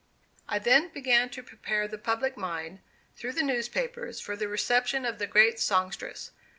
I 0.49 0.57
then 0.57 0.89
began 0.89 1.29
to 1.29 1.43
prepare 1.43 1.87
the 1.87 1.99
public 1.99 2.35
mind, 2.35 2.79
through 3.15 3.33
the 3.33 3.43
newspapers, 3.43 4.19
for 4.19 4.35
the 4.35 4.47
reception 4.47 5.05
of 5.05 5.19
the 5.19 5.27
great 5.27 5.59
songstress. 5.59 6.31